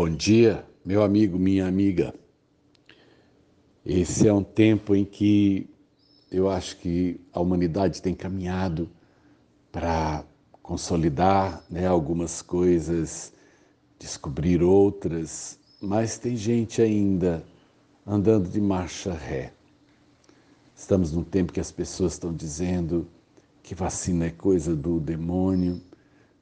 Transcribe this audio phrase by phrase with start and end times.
[0.00, 2.14] Bom dia, meu amigo, minha amiga.
[3.84, 5.68] Esse é um tempo em que
[6.30, 8.88] eu acho que a humanidade tem caminhado
[9.72, 10.24] para
[10.62, 13.32] consolidar né, algumas coisas,
[13.98, 17.44] descobrir outras, mas tem gente ainda
[18.06, 19.52] andando de marcha ré.
[20.76, 23.04] Estamos num tempo que as pessoas estão dizendo
[23.64, 25.82] que vacina é coisa do demônio.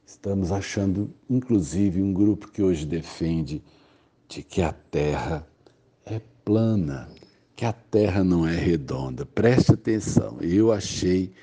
[0.07, 3.61] Estamos achando, inclusive, um grupo que hoje defende
[4.29, 5.45] de que a Terra
[6.05, 7.09] é plana,
[7.57, 9.25] que a Terra não é redonda.
[9.25, 11.33] Preste atenção, eu achei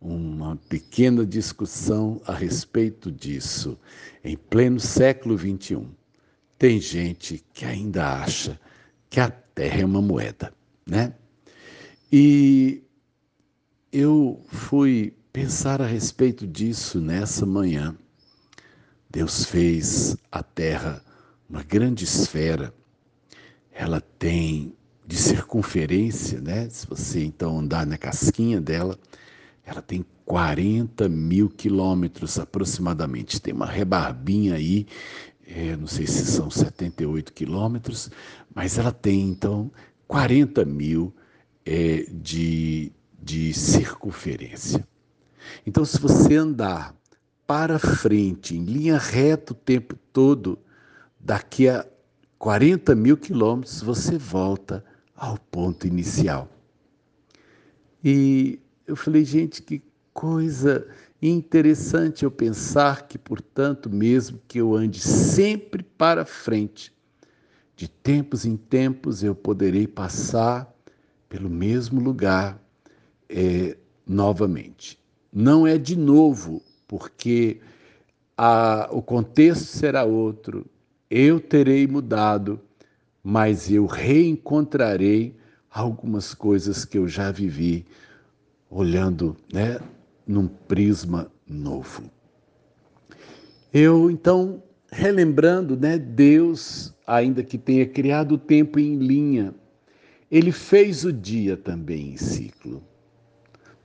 [0.00, 3.78] uma pequena discussão a respeito disso
[4.24, 5.86] em pleno século XXI.
[6.58, 8.58] Tem gente que ainda acha
[9.10, 10.50] que a Terra é uma moeda,
[10.86, 11.12] né?
[12.10, 12.82] E
[13.92, 17.94] eu fui pensar a respeito disso nessa manhã.
[19.14, 21.00] Deus fez a Terra
[21.48, 22.74] uma grande esfera.
[23.72, 24.74] Ela tem
[25.06, 26.68] de circunferência, né?
[26.68, 28.98] Se você então andar na casquinha dela,
[29.64, 33.40] ela tem 40 mil quilômetros aproximadamente.
[33.40, 34.84] Tem uma rebarbinha aí,
[35.46, 38.10] é, não sei se são 78 quilômetros,
[38.52, 39.70] mas ela tem então
[40.08, 41.14] 40 mil
[41.64, 42.90] é, de,
[43.22, 44.84] de circunferência.
[45.64, 46.96] Então, se você andar
[47.46, 50.58] para frente, em linha reta o tempo todo,
[51.18, 51.86] daqui a
[52.38, 56.48] 40 mil quilômetros, você volta ao ponto inicial.
[58.02, 60.86] E eu falei, gente, que coisa
[61.20, 66.92] interessante eu pensar que, portanto, mesmo que eu ande sempre para frente,
[67.76, 70.72] de tempos em tempos eu poderei passar
[71.28, 72.62] pelo mesmo lugar
[73.28, 74.98] é, novamente.
[75.32, 76.62] Não é de novo,
[76.96, 77.58] porque
[78.36, 80.64] a, o contexto será outro,
[81.10, 82.60] eu terei mudado,
[83.20, 85.34] mas eu reencontrarei
[85.68, 87.84] algumas coisas que eu já vivi
[88.70, 89.80] olhando né,
[90.24, 92.08] num prisma novo.
[93.72, 94.62] Eu, então,
[94.92, 99.52] relembrando, né, Deus, ainda que tenha criado o tempo em linha,
[100.30, 102.80] ele fez o dia também em ciclo.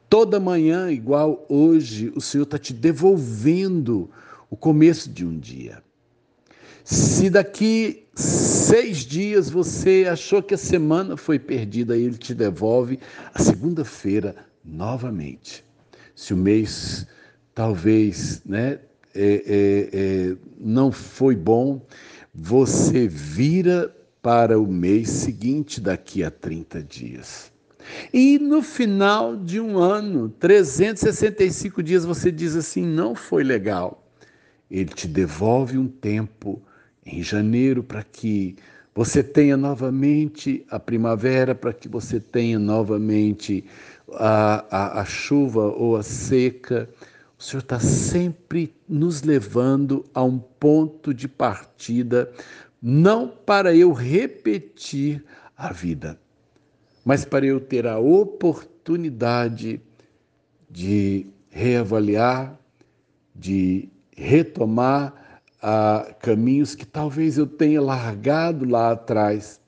[0.10, 4.10] Toda manhã, igual hoje, o Senhor está te devolvendo
[4.50, 5.84] o começo de um dia.
[6.84, 13.00] Se daqui seis dias você achou que a semana foi perdida, Ele te devolve
[13.34, 15.64] a segunda-feira novamente.
[16.16, 17.06] Se o mês
[17.54, 18.80] talvez né,
[19.14, 21.86] é, é, é, não foi bom,
[22.34, 27.52] você vira para o mês seguinte, daqui a 30 dias.
[28.14, 34.04] E no final de um ano, 365 dias, você diz assim: não foi legal.
[34.70, 36.62] Ele te devolve um tempo
[37.06, 38.56] em janeiro para que
[38.94, 43.64] você tenha novamente a primavera, para que você tenha novamente
[44.14, 46.90] a, a, a chuva ou a seca.
[47.38, 52.30] O Senhor está sempre nos levando a um ponto de partida
[52.82, 55.24] não para eu repetir
[55.58, 56.20] a vida,
[57.10, 59.82] mas para eu ter a oportunidade
[60.70, 62.56] de reavaliar,
[63.34, 69.60] de retomar ah, caminhos que talvez eu tenha largado lá atrás,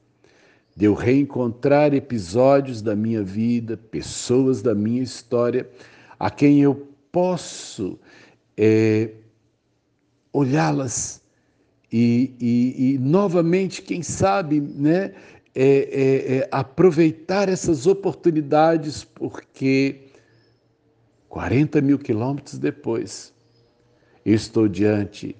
[0.75, 5.67] de eu reencontrar episódios da minha vida, pessoas da minha história,
[6.19, 7.99] a quem eu posso
[8.55, 9.13] é,
[10.31, 11.23] olhá-las
[11.91, 15.13] e, e, e novamente, quem sabe, né,
[15.53, 20.07] é, é, é aproveitar essas oportunidades, porque
[21.29, 23.33] 40 mil quilômetros depois,
[24.25, 25.35] eu estou diante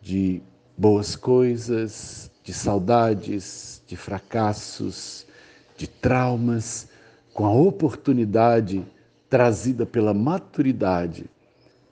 [0.00, 0.42] de
[0.76, 5.26] boas coisas, de saudades, de fracassos,
[5.76, 6.88] de traumas,
[7.32, 8.86] com a oportunidade
[9.28, 11.28] trazida pela maturidade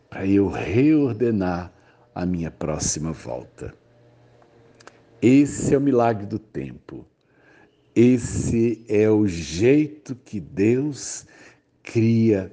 [0.08, 1.72] para eu reordenar
[2.14, 3.74] a minha próxima volta.
[5.20, 7.04] Esse é o milagre do tempo.
[7.94, 11.26] Esse é o jeito que Deus
[11.82, 12.50] cria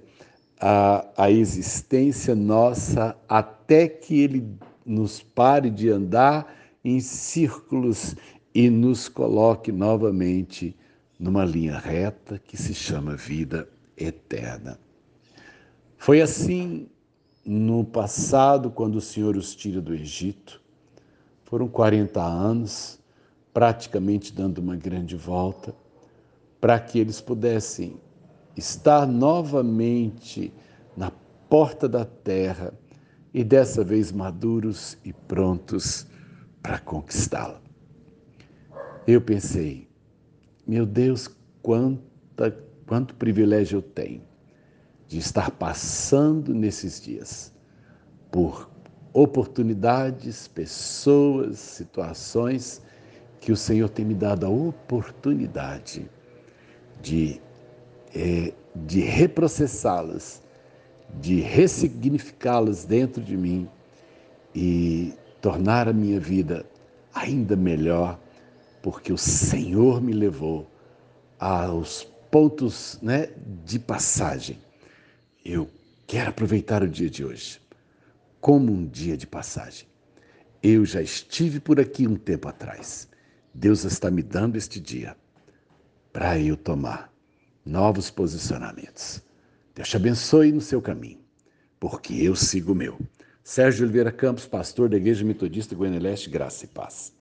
[0.60, 4.46] a, a existência nossa até que Ele
[4.86, 6.54] nos pare de andar
[6.84, 8.16] em círculos
[8.54, 10.76] e nos coloque novamente
[11.18, 14.80] numa linha reta que se chama vida eterna.
[15.98, 16.88] Foi assim
[17.46, 20.62] no passado, quando o Senhor os tira do Egito.
[21.44, 22.99] Foram 40 anos,
[23.54, 25.74] praticamente dando uma grande volta,
[26.60, 28.00] para que eles pudessem
[28.56, 30.54] estar novamente
[30.96, 31.12] na
[31.50, 32.74] porta da terra
[33.34, 36.06] e dessa vez maduros e prontos
[36.62, 37.62] para conquistá-la.
[39.08, 39.88] eu pensei,
[40.68, 41.30] meu Deus,
[41.62, 42.56] quanta,
[42.86, 44.22] quanto privilégio eu tenho
[45.08, 47.54] de estar passando nesses dias
[48.30, 48.70] por
[49.12, 52.82] oportunidades, pessoas, situações
[53.40, 56.10] que o Senhor tem me dado a oportunidade
[57.02, 57.40] de,
[58.14, 60.42] é, de reprocessá-las,
[61.20, 63.68] de ressignificá-las dentro de mim
[64.54, 66.66] e tornar a minha vida
[67.14, 68.20] ainda melhor,
[68.82, 70.70] porque o Senhor me levou
[71.40, 73.30] aos pontos né,
[73.66, 74.60] de passagem.
[75.44, 75.70] Eu
[76.06, 77.62] quero aproveitar o dia de hoje
[78.42, 79.88] como um dia de passagem.
[80.62, 83.08] Eu já estive por aqui um tempo atrás.
[83.54, 85.16] Deus está me dando este dia
[86.14, 87.12] para eu tomar
[87.66, 89.22] novos posicionamentos.
[89.74, 91.20] Deus te abençoe no seu caminho,
[91.80, 93.00] porque eu sigo o meu.
[93.44, 97.14] Sérgio Oliveira Campos, pastor da Igreja Metodista Goiânia Leste, graça e paz.